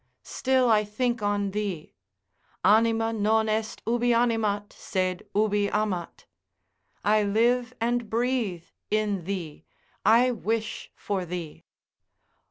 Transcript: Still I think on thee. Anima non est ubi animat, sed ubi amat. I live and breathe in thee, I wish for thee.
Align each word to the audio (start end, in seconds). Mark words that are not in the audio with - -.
Still 0.23 0.67
I 0.67 0.83
think 0.83 1.21
on 1.21 1.51
thee. 1.51 1.93
Anima 2.65 3.13
non 3.13 3.47
est 3.47 3.83
ubi 3.85 4.11
animat, 4.13 4.73
sed 4.73 5.27
ubi 5.35 5.67
amat. 5.69 6.25
I 7.05 7.21
live 7.21 7.75
and 7.79 8.09
breathe 8.09 8.65
in 8.89 9.25
thee, 9.25 9.63
I 10.03 10.31
wish 10.31 10.89
for 10.95 11.23
thee. 11.23 11.65